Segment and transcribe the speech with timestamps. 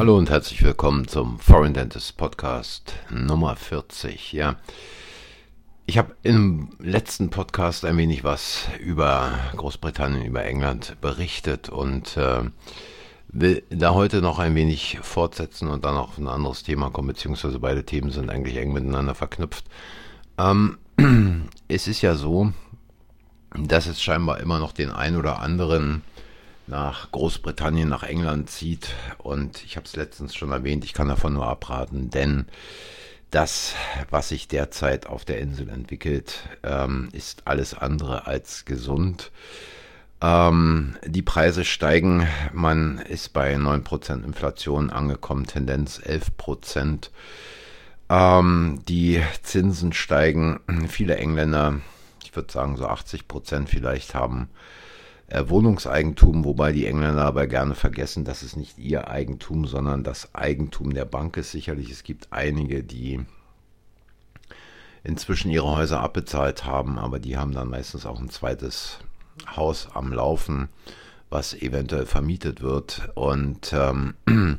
[0.00, 4.32] Hallo und herzlich willkommen zum Foreign Dentist Podcast Nummer 40.
[4.32, 4.56] Ja,
[5.84, 12.44] ich habe im letzten Podcast ein wenig was über Großbritannien, über England berichtet und äh,
[13.28, 17.58] will da heute noch ein wenig fortsetzen und dann auf ein anderes Thema kommen, beziehungsweise
[17.58, 19.66] beide Themen sind eigentlich eng miteinander verknüpft.
[20.38, 20.78] Ähm,
[21.68, 22.54] es ist ja so,
[23.54, 26.00] dass es scheinbar immer noch den ein oder anderen
[26.70, 28.94] nach Großbritannien, nach England zieht.
[29.18, 32.46] Und ich habe es letztens schon erwähnt, ich kann davon nur abraten, denn
[33.30, 33.74] das,
[34.08, 39.30] was sich derzeit auf der Insel entwickelt, ähm, ist alles andere als gesund.
[40.20, 47.10] Ähm, die Preise steigen, man ist bei 9% Inflation angekommen, Tendenz 11%.
[48.08, 51.80] Ähm, die Zinsen steigen, viele Engländer,
[52.24, 54.50] ich würde sagen so 80% vielleicht haben
[55.32, 60.92] Wohnungseigentum, wobei die Engländer aber gerne vergessen, dass es nicht ihr Eigentum, sondern das Eigentum
[60.92, 61.52] der Bank ist.
[61.52, 63.20] Sicherlich, es gibt einige, die
[65.04, 68.98] inzwischen ihre Häuser abbezahlt haben, aber die haben dann meistens auch ein zweites
[69.56, 70.68] Haus am Laufen,
[71.30, 73.10] was eventuell vermietet wird.
[73.14, 74.14] Und ähm,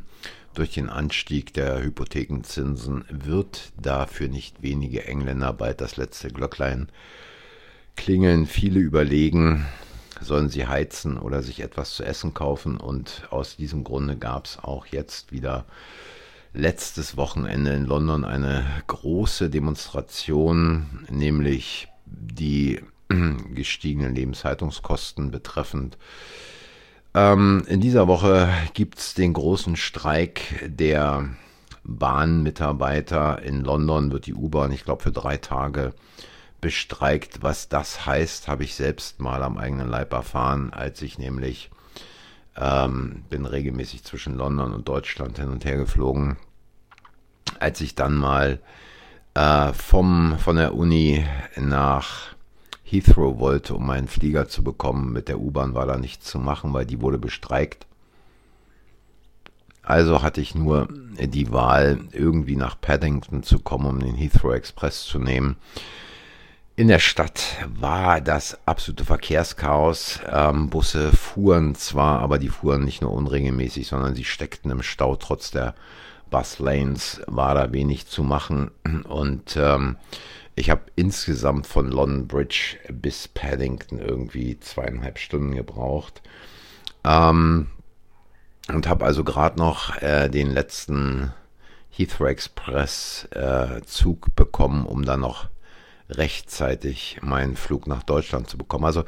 [0.54, 6.88] durch den Anstieg der Hypothekenzinsen wird dafür nicht wenige Engländer bald das letzte Glöcklein
[7.96, 8.46] klingeln.
[8.46, 9.66] Viele überlegen,
[10.22, 12.78] sollen sie heizen oder sich etwas zu essen kaufen.
[12.78, 15.66] Und aus diesem Grunde gab es auch jetzt wieder
[16.54, 22.82] letztes Wochenende in London eine große Demonstration, nämlich die
[23.54, 25.98] gestiegenen Lebenshaltungskosten betreffend.
[27.14, 31.30] Ähm, in dieser Woche gibt es den großen Streik der
[31.84, 35.94] Bahnmitarbeiter in London, wird die U-Bahn, ich glaube, für drei Tage
[36.62, 37.42] bestreikt.
[37.42, 41.72] Was das heißt, habe ich selbst mal am eigenen Leib erfahren, als ich nämlich
[42.56, 46.38] ähm, bin regelmäßig zwischen London und Deutschland hin und her geflogen.
[47.60, 48.60] Als ich dann mal
[49.34, 51.26] äh, vom, von der Uni
[51.58, 52.36] nach
[52.84, 56.74] Heathrow wollte, um meinen Flieger zu bekommen, mit der U-Bahn war da nichts zu machen,
[56.74, 57.88] weil die wurde bestreikt.
[59.82, 65.06] Also hatte ich nur die Wahl, irgendwie nach Paddington zu kommen, um den Heathrow Express
[65.06, 65.58] zu nehmen.
[66.82, 67.44] In der Stadt
[67.80, 70.20] war das absolute Verkehrschaos.
[70.28, 75.16] Ähm, Busse fuhren zwar, aber die fuhren nicht nur unregelmäßig, sondern sie steckten im Stau.
[75.16, 75.76] Trotz der
[76.32, 78.72] Buslanes war da wenig zu machen.
[79.08, 79.98] Und ähm,
[80.56, 86.24] ich habe insgesamt von London Bridge bis Paddington irgendwie zweieinhalb Stunden gebraucht.
[87.04, 87.68] Ähm,
[88.70, 91.32] und habe also gerade noch äh, den letzten
[91.92, 95.48] Heathrow Express äh, Zug bekommen, um dann noch
[96.18, 98.86] rechtzeitig meinen Flug nach Deutschland zu bekommen.
[98.86, 99.04] Also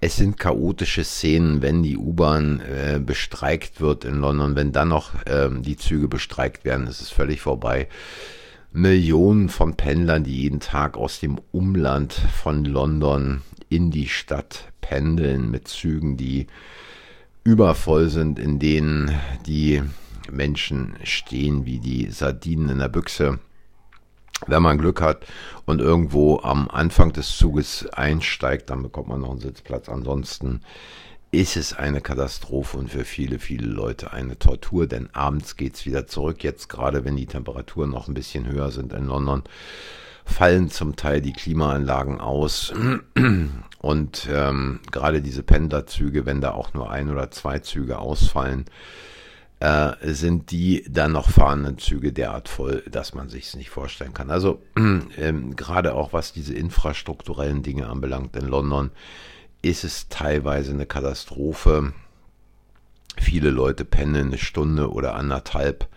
[0.00, 5.14] es sind chaotische Szenen, wenn die U-Bahn äh, bestreikt wird in London, wenn dann noch
[5.26, 7.88] äh, die Züge bestreikt werden, ist es völlig vorbei.
[8.72, 15.50] Millionen von Pendlern, die jeden Tag aus dem Umland von London in die Stadt pendeln
[15.50, 16.46] mit Zügen, die
[17.42, 19.10] übervoll sind, in denen
[19.46, 19.82] die
[20.30, 23.38] Menschen stehen wie die Sardinen in der Büchse
[24.46, 25.26] wenn man Glück hat
[25.66, 29.88] und irgendwo am Anfang des Zuges einsteigt, dann bekommt man noch einen Sitzplatz.
[29.88, 30.62] Ansonsten
[31.32, 35.86] ist es eine Katastrophe und für viele, viele Leute eine Tortur, denn abends geht es
[35.86, 36.42] wieder zurück.
[36.42, 39.44] Jetzt gerade, wenn die Temperaturen noch ein bisschen höher sind in London,
[40.24, 42.72] fallen zum Teil die Klimaanlagen aus.
[43.78, 48.66] Und ähm, gerade diese Pendlerzüge, wenn da auch nur ein oder zwei Züge ausfallen,
[49.60, 54.14] äh, sind die dann noch fahrenden Züge derart voll, dass man sich es nicht vorstellen
[54.14, 54.30] kann.
[54.30, 58.90] Also ähm, gerade auch was diese infrastrukturellen Dinge anbelangt in London,
[59.62, 61.92] ist es teilweise eine Katastrophe.
[63.18, 65.88] Viele Leute pendeln eine Stunde oder anderthalb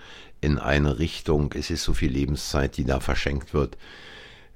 [0.42, 1.54] in eine Richtung.
[1.56, 3.78] Es ist so viel Lebenszeit, die da verschenkt wird,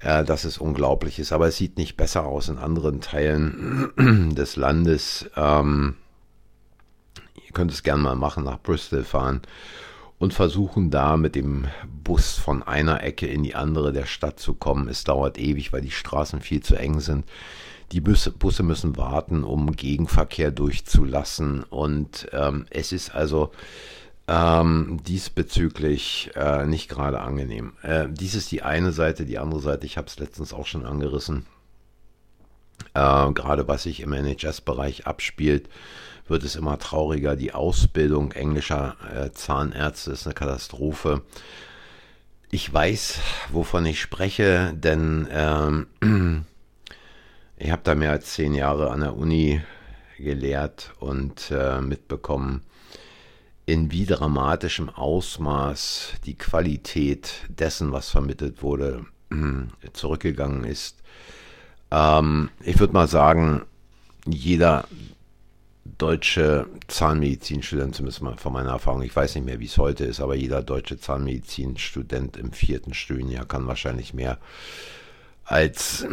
[0.01, 1.31] äh, dass es unglaublich ist.
[1.31, 5.30] Aber es sieht nicht besser aus in anderen Teilen des Landes.
[5.38, 5.95] Ähm,
[7.57, 9.42] könnt es gerne mal machen, nach Bristol fahren
[10.19, 11.65] und versuchen da mit dem
[12.04, 14.88] Bus von einer Ecke in die andere der Stadt zu kommen.
[14.88, 17.25] Es dauert ewig, weil die Straßen viel zu eng sind.
[17.94, 21.63] Die Busse, Busse müssen warten, um Gegenverkehr durchzulassen.
[21.63, 23.50] Und ähm, es ist also
[24.27, 27.74] ähm, diesbezüglich äh, nicht gerade angenehm.
[27.81, 29.25] Äh, dies ist die eine Seite.
[29.25, 31.48] Die andere Seite, ich habe es letztens auch schon angerissen,
[32.94, 35.69] äh, gerade was sich im NHS-Bereich abspielt
[36.29, 37.35] wird es immer trauriger.
[37.35, 41.21] Die Ausbildung englischer äh, Zahnärzte ist eine Katastrophe.
[42.50, 43.19] Ich weiß,
[43.51, 45.88] wovon ich spreche, denn ähm,
[47.57, 49.62] ich habe da mehr als zehn Jahre an der Uni
[50.18, 52.63] gelehrt und äh, mitbekommen,
[53.65, 59.06] in wie dramatischem Ausmaß die Qualität dessen, was vermittelt wurde,
[59.94, 60.97] zurückgegangen ist.
[61.91, 63.65] Ähm, ich würde mal sagen,
[64.25, 64.88] jeder
[65.98, 70.19] deutsche Zahnmedizinstudent, zumindest mal von meiner Erfahrung, ich weiß nicht mehr, wie es heute ist,
[70.19, 74.38] aber jeder deutsche Zahnmedizinstudent im vierten Studienjahr kann wahrscheinlich mehr
[75.44, 76.06] als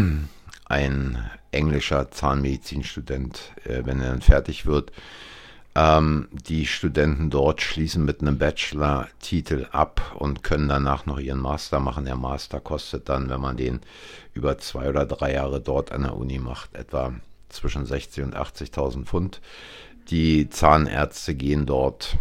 [0.66, 4.92] ein englischer Zahnmedizinstudent, äh, wenn er dann fertig wird.
[5.76, 11.80] Ähm, die Studenten dort schließen mit einem Bachelor-Titel ab und können danach noch ihren Master
[11.80, 12.04] machen.
[12.04, 13.80] Der Master kostet dann, wenn man den
[14.34, 17.12] über zwei oder drei Jahre dort an der Uni macht, etwa
[17.54, 19.40] zwischen 60 und 80.000 Pfund.
[20.08, 22.18] Die Zahnärzte gehen dort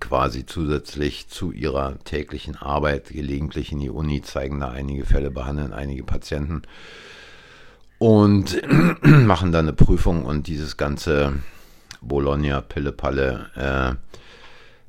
[0.00, 5.72] quasi zusätzlich zu ihrer täglichen Arbeit gelegentlich in die Uni, zeigen da einige Fälle, behandeln
[5.72, 6.62] einige Patienten
[7.98, 8.60] und
[9.02, 11.34] machen dann eine Prüfung und dieses ganze
[12.00, 14.14] Bologna, Pillepalle, äh,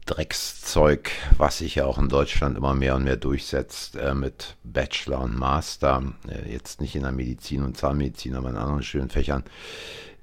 [0.05, 5.21] Dreckszeug, was sich ja auch in Deutschland immer mehr und mehr durchsetzt äh, mit Bachelor
[5.21, 9.43] und Master, äh, jetzt nicht in der Medizin und Zahnmedizin, aber in anderen schönen Fächern,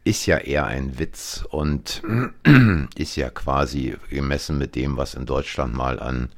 [0.04, 2.02] ist ja eher ein Witz und
[2.96, 6.30] ist ja quasi gemessen mit dem, was in Deutschland mal an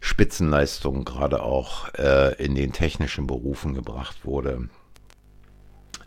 [0.00, 4.68] Spitzenleistungen gerade auch äh, in den technischen Berufen gebracht wurde.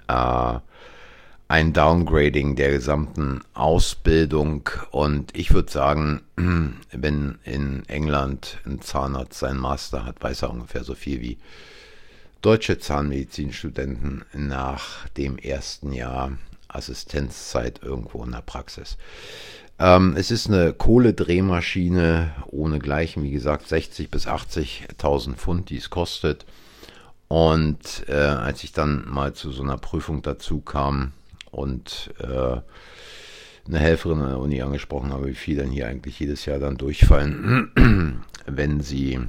[0.07, 0.59] Äh,
[1.47, 4.69] ein Downgrading der gesamten Ausbildung.
[4.91, 6.21] Und ich würde sagen,
[6.91, 11.38] wenn in England ein Zahnarzt seinen Master hat, weiß er ungefähr so viel wie
[12.41, 18.97] deutsche Zahnmedizinstudenten nach dem ersten Jahr Assistenzzeit irgendwo in der Praxis.
[19.79, 25.89] Ähm, es ist eine Kohledrehmaschine ohne Gleichen, wie gesagt, 60 bis 80.000 Pfund, die es
[25.89, 26.45] kostet.
[27.27, 31.13] Und äh, als ich dann mal zu so einer Prüfung dazu kam,
[31.51, 32.61] und äh,
[33.67, 36.77] eine Helferin an der Uni angesprochen habe, wie viel dann hier eigentlich jedes Jahr dann
[36.77, 39.19] durchfallen, wenn sie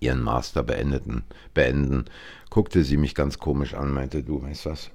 [0.00, 1.24] ihren Master beendeten,
[1.54, 2.04] beenden,
[2.50, 4.90] guckte sie mich ganz komisch an, meinte, du weißt was,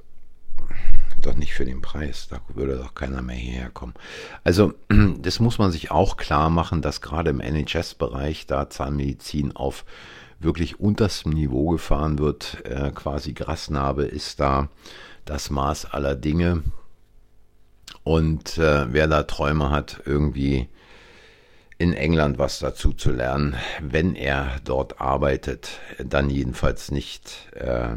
[1.22, 3.94] doch nicht für den Preis, da würde doch keiner mehr hierher kommen.
[4.44, 4.74] Also
[5.20, 9.86] das muss man sich auch klar machen, dass gerade im NHS-Bereich da Zahnmedizin auf
[10.44, 14.70] wirklich unterstem Niveau gefahren wird, äh, quasi Grasnarbe ist da
[15.26, 16.64] das Maß aller Dinge.
[18.04, 20.68] Und äh, wer da Träume hat, irgendwie
[21.78, 27.96] in England was dazu zu lernen, wenn er dort arbeitet, dann jedenfalls nicht äh,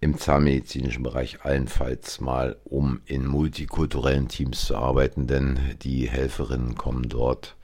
[0.00, 7.08] im zahnmedizinischen Bereich, allenfalls mal, um in multikulturellen Teams zu arbeiten, denn die Helferinnen kommen
[7.08, 7.56] dort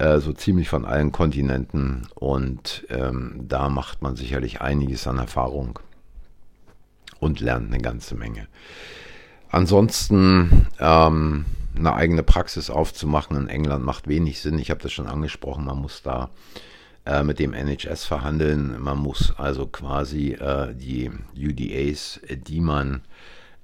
[0.00, 5.78] äh, so ziemlich von allen Kontinenten und ähm, da macht man sicherlich einiges an Erfahrung
[7.18, 8.48] und lernt eine ganze Menge.
[9.50, 11.44] Ansonsten ähm,
[11.76, 14.58] eine eigene Praxis aufzumachen in England macht wenig Sinn.
[14.58, 16.30] Ich habe das schon angesprochen, man muss da
[17.04, 18.80] äh, mit dem NHS verhandeln.
[18.80, 23.02] Man muss also quasi äh, die UDAs, die man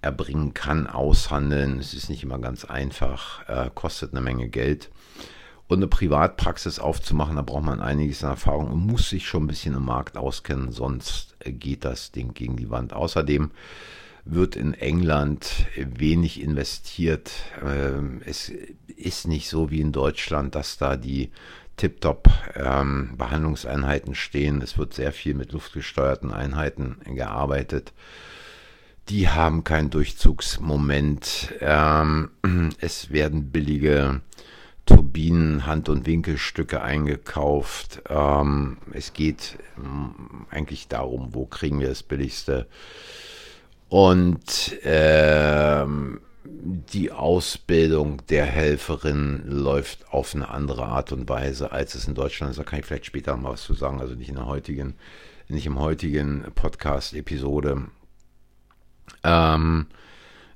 [0.02, 1.78] erbringen kann, aushandeln.
[1.78, 4.90] Es ist nicht immer ganz einfach, äh, kostet eine Menge Geld.
[5.68, 9.48] Und eine Privatpraxis aufzumachen, da braucht man einiges an Erfahrung und muss sich schon ein
[9.48, 12.92] bisschen im Markt auskennen, sonst geht das Ding gegen die Wand.
[12.92, 13.50] Außerdem
[14.24, 17.30] wird in England wenig investiert.
[17.64, 18.52] Ähm, es
[18.96, 21.30] ist nicht so wie in Deutschland, dass da die
[21.76, 24.62] Tip-Top ähm, Behandlungseinheiten stehen.
[24.62, 27.92] Es wird sehr viel mit luftgesteuerten Einheiten gearbeitet.
[29.08, 31.54] Die haben keinen Durchzugsmoment.
[31.60, 32.30] Ähm,
[32.80, 34.22] es werden billige
[34.86, 38.02] Turbinen, Hand- und Winkelstücke eingekauft.
[38.08, 42.66] Ähm, es geht ähm, eigentlich darum, wo kriegen wir das billigste.
[43.88, 52.06] Und ähm, die Ausbildung der Helferin läuft auf eine andere Art und Weise, als es
[52.06, 52.58] in Deutschland ist.
[52.58, 54.94] Da kann ich vielleicht später mal was zu sagen, also nicht in der heutigen,
[55.48, 57.88] nicht im heutigen Podcast-Episode.
[59.24, 59.86] Ähm,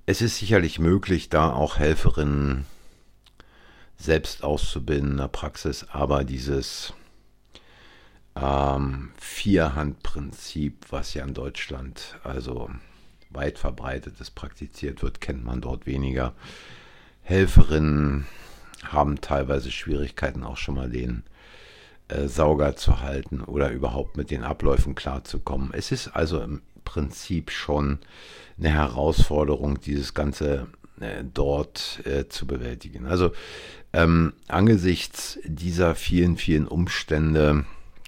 [0.06, 2.64] es ist sicherlich möglich, da auch Helferinnen
[4.00, 6.94] selbst auszubilden in der Praxis, aber dieses
[8.34, 12.70] ähm, Vierhandprinzip, was ja in Deutschland also
[13.28, 16.32] weit verbreitet ist, praktiziert wird, kennt man dort weniger.
[17.22, 18.26] Helferinnen
[18.84, 21.22] haben teilweise Schwierigkeiten, auch schon mal den
[22.08, 25.70] äh, Sauger zu halten oder überhaupt mit den Abläufen klarzukommen.
[25.74, 27.98] Es ist also im Prinzip schon
[28.58, 30.68] eine Herausforderung, dieses ganze
[31.32, 33.06] dort äh, zu bewältigen.
[33.06, 33.32] Also
[33.92, 37.64] ähm, angesichts dieser vielen, vielen Umstände,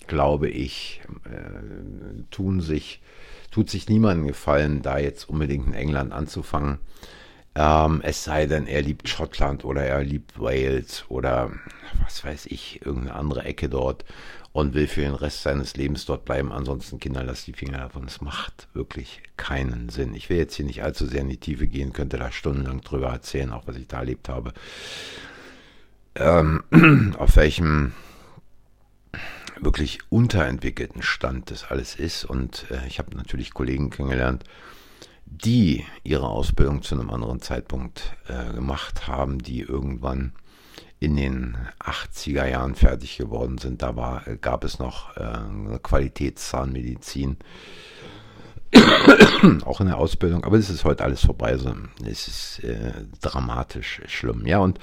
[0.07, 3.01] glaube ich, äh, tun sich,
[3.51, 6.79] tut sich niemandem gefallen, da jetzt unbedingt in England anzufangen.
[7.55, 11.53] Ähm, es sei denn, er liebt Schottland oder er liebt Wales oder
[12.03, 14.05] was weiß ich, irgendeine andere Ecke dort
[14.53, 16.53] und will für den Rest seines Lebens dort bleiben.
[16.53, 18.05] Ansonsten, Kinder, lasst die Finger davon.
[18.05, 20.15] Es macht wirklich keinen Sinn.
[20.15, 23.09] Ich will jetzt hier nicht allzu sehr in die Tiefe gehen, könnte da stundenlang drüber
[23.09, 24.53] erzählen, auch was ich da erlebt habe.
[26.15, 26.65] Ähm,
[27.19, 27.93] auf welchem
[29.61, 32.25] wirklich unterentwickelten Stand das alles ist.
[32.25, 34.45] Und äh, ich habe natürlich Kollegen kennengelernt,
[35.25, 40.33] die ihre Ausbildung zu einem anderen Zeitpunkt äh, gemacht haben, die irgendwann
[41.03, 43.83] in den 80er Jahren fertig geworden sind.
[43.83, 47.39] Da war, gab es noch äh, Qualitätszahnmedizin
[49.65, 51.57] auch in der Ausbildung, aber es ist heute alles vorbei.
[51.59, 51.75] So,
[52.07, 54.47] es ist äh, dramatisch schlimm.
[54.47, 54.79] Ja, und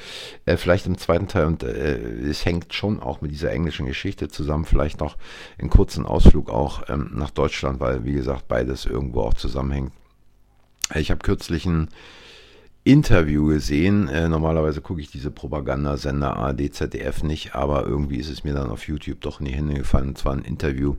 [0.45, 4.27] äh, vielleicht im zweiten Teil, und äh, es hängt schon auch mit dieser englischen Geschichte
[4.27, 5.15] zusammen, vielleicht noch
[5.57, 9.93] einen kurzen Ausflug auch ähm, nach Deutschland, weil, wie gesagt, beides irgendwo auch zusammenhängt.
[10.95, 11.87] Ich habe kürzlich ein
[12.83, 14.07] Interview gesehen.
[14.07, 18.69] Äh, normalerweise gucke ich diese Propagandasender ARD, ZDF nicht, aber irgendwie ist es mir dann
[18.69, 20.09] auf YouTube doch in die Hände gefallen.
[20.09, 20.95] Und zwar ein Interview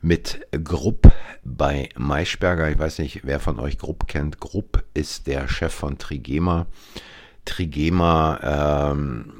[0.00, 1.12] mit Grupp
[1.44, 2.70] bei Maischberger.
[2.70, 4.40] Ich weiß nicht, wer von euch Grupp kennt.
[4.40, 6.66] Grupp ist der Chef von Trigema.
[7.44, 9.32] Trigema, ähm,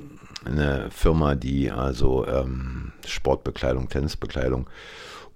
[0.44, 4.68] eine Firma, die also ähm, Sportbekleidung, Tennisbekleidung,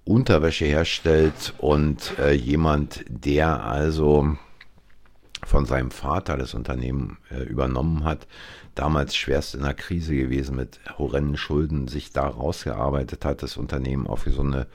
[0.03, 4.37] Unterwäsche herstellt und äh, jemand, der also
[5.45, 8.27] von seinem Vater das Unternehmen äh, übernommen hat,
[8.75, 14.07] damals schwerst in der Krise gewesen mit horrenden Schulden, sich da rausgearbeitet hat, das Unternehmen
[14.07, 14.67] auf eine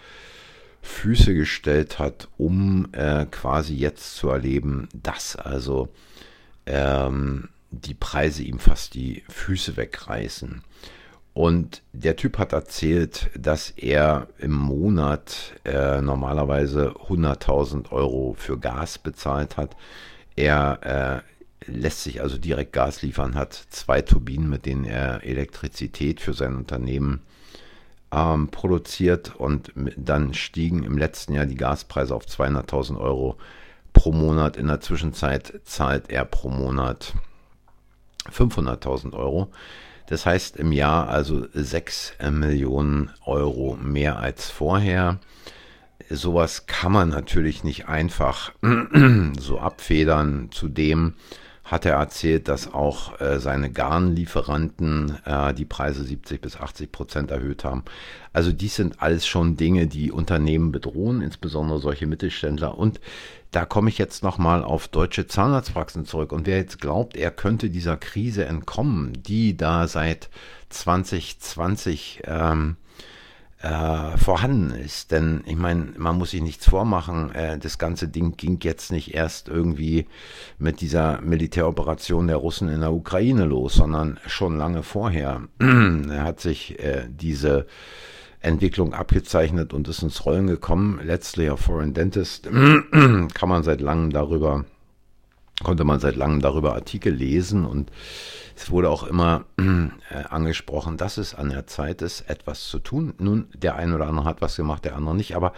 [0.83, 5.89] Füße gestellt hat, um äh, quasi jetzt zu erleben, dass also
[6.67, 10.63] ähm, die Preise ihm fast die Füße wegreißen.
[11.35, 18.97] Und der Typ hat erzählt, dass er im Monat äh, normalerweise 100.000 Euro für Gas
[18.97, 19.77] bezahlt hat.
[20.37, 21.25] Er
[21.67, 26.35] äh, lässt sich also direkt Gas liefern, hat zwei Turbinen, mit denen er Elektrizität für
[26.35, 27.23] sein Unternehmen
[28.13, 33.37] ähm, produziert und dann stiegen im letzten Jahr die Gaspreise auf 200.000 Euro
[33.93, 34.57] pro Monat.
[34.57, 37.15] In der Zwischenzeit zahlt er pro Monat
[38.31, 39.51] 500.000 Euro.
[40.09, 45.19] Das heißt im Jahr also 6 Millionen Euro mehr als vorher.
[46.11, 48.53] Sowas kann man natürlich nicht einfach
[49.39, 50.51] so abfedern.
[50.53, 51.15] Zudem
[51.67, 57.31] hat er erzählt, dass auch äh, seine Garnlieferanten äh, die Preise 70 bis 80 Prozent
[57.33, 57.83] erhöht haben.
[58.33, 62.79] Also dies sind alles schon Dinge, die Unternehmen bedrohen, insbesondere solche Mittelständler.
[62.79, 63.01] Und
[63.51, 66.31] da komme ich jetzt nochmal auf deutsche Zahnarztpraxen zurück.
[66.31, 70.31] Und wer jetzt glaubt, er könnte dieser Krise entkommen, die da seit
[70.69, 72.77] 2020 ähm,
[73.63, 75.13] äh, vorhanden ist.
[75.13, 77.35] Denn ich meine, man muss sich nichts vormachen.
[77.35, 80.07] Äh, das ganze Ding ging jetzt nicht erst irgendwie
[80.59, 86.79] mit dieser Militäroperation der Russen in der Ukraine los, sondern schon lange vorher hat sich
[86.79, 87.67] äh, diese
[88.41, 91.01] Entwicklung abgezeichnet und ist ins Rollen gekommen.
[91.03, 94.65] Letztlich auf Foreign Dentist kann man seit langem darüber,
[95.63, 97.91] konnte man seit langem darüber Artikel lesen und
[98.57, 103.15] es wurde auch immer äh, angesprochen, dass es an der Zeit ist, etwas zu tun.
[103.19, 105.53] Nun, der eine oder andere hat was gemacht, der andere nicht, aber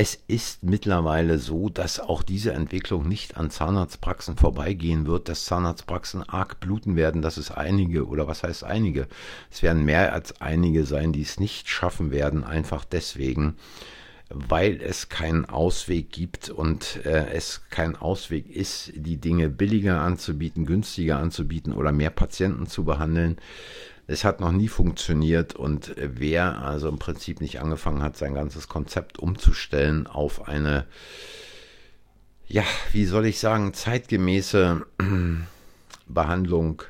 [0.00, 6.22] es ist mittlerweile so, dass auch diese Entwicklung nicht an Zahnarztpraxen vorbeigehen wird, dass Zahnarztpraxen
[6.22, 9.08] arg bluten werden, dass es einige, oder was heißt einige,
[9.50, 13.56] es werden mehr als einige sein, die es nicht schaffen werden, einfach deswegen,
[14.30, 20.66] weil es keinen Ausweg gibt und äh, es kein Ausweg ist, die Dinge billiger anzubieten,
[20.66, 23.38] günstiger anzubieten oder mehr Patienten zu behandeln.
[24.06, 28.68] Es hat noch nie funktioniert und wer also im Prinzip nicht angefangen hat, sein ganzes
[28.68, 30.86] Konzept umzustellen auf eine,
[32.46, 34.86] ja, wie soll ich sagen, zeitgemäße
[36.06, 36.82] Behandlung,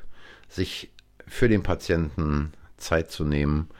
[0.49, 0.91] sich
[1.27, 3.78] für den Patienten Zeit zu nehmen, äh,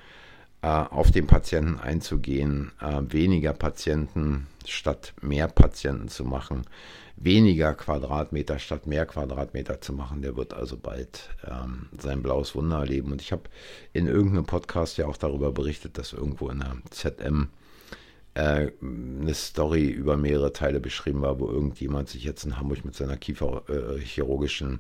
[0.67, 6.67] auf den Patienten einzugehen, äh, weniger Patienten statt mehr Patienten zu machen,
[7.17, 10.23] weniger Quadratmeter statt mehr Quadratmeter zu machen.
[10.23, 13.13] Der wird also bald ähm, sein blaues Wunder erleben.
[13.13, 13.45] Und ich habe
[13.93, 17.49] in irgendeinem Podcast ja auch darüber berichtet, dass irgendwo in der ZM
[18.35, 22.95] äh, eine Story über mehrere Teile beschrieben war, wo irgendjemand sich jetzt in Hamburg mit
[22.95, 24.79] seiner kieferchirurgischen äh,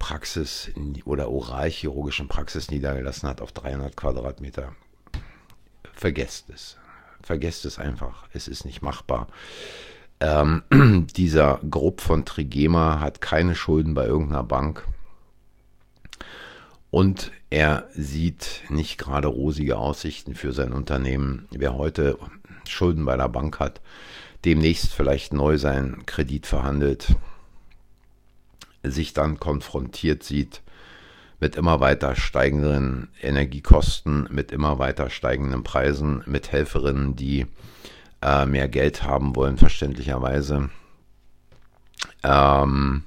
[0.00, 0.72] Praxis
[1.04, 4.74] oder oralchirurgischen Praxis niedergelassen hat auf 300 Quadratmeter.
[5.94, 6.76] Vergesst es.
[7.22, 8.26] Vergesst es einfach.
[8.32, 9.28] Es ist nicht machbar.
[10.18, 10.62] Ähm,
[11.16, 14.88] dieser Grupp von Trigema hat keine Schulden bei irgendeiner Bank.
[16.90, 21.46] Und er sieht nicht gerade rosige Aussichten für sein Unternehmen.
[21.52, 22.18] Wer heute
[22.66, 23.80] Schulden bei der Bank hat,
[24.44, 27.14] demnächst vielleicht neu seinen Kredit verhandelt,
[28.82, 30.62] sich dann konfrontiert sieht
[31.40, 37.46] mit immer weiter steigenden Energiekosten, mit immer weiter steigenden Preisen, mit Helferinnen, die
[38.22, 40.68] äh, mehr Geld haben wollen, verständlicherweise.
[42.22, 43.04] Ähm,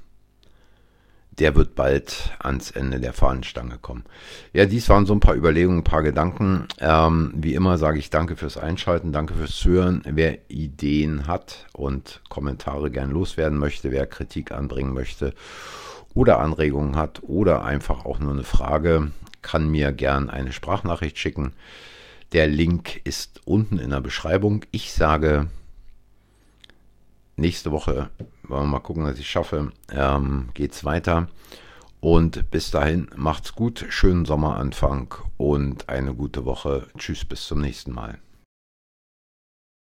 [1.38, 4.04] der wird bald ans Ende der Fahnenstange kommen.
[4.52, 6.68] Ja, dies waren so ein paar Überlegungen, ein paar Gedanken.
[6.78, 10.02] Ähm, wie immer sage ich danke fürs Einschalten, danke fürs Zuhören.
[10.04, 15.34] Wer Ideen hat und Kommentare gern loswerden möchte, wer Kritik anbringen möchte
[16.14, 19.10] oder Anregungen hat oder einfach auch nur eine Frage,
[19.42, 21.52] kann mir gern eine Sprachnachricht schicken.
[22.32, 24.64] Der Link ist unten in der Beschreibung.
[24.70, 25.48] Ich sage
[27.36, 28.10] nächste Woche,
[28.48, 31.28] wollen wir mal gucken, was ich schaffe, ähm, geht's weiter.
[32.00, 36.86] Und bis dahin macht's gut, schönen Sommeranfang und eine gute Woche.
[36.98, 38.18] Tschüss, bis zum nächsten Mal.